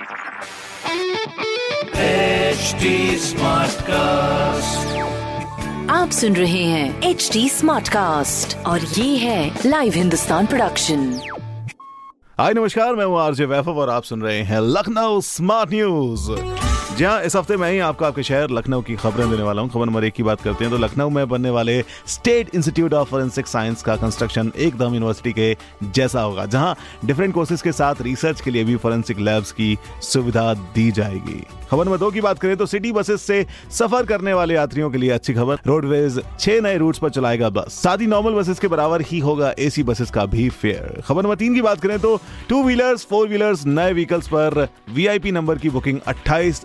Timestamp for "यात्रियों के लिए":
34.54-35.10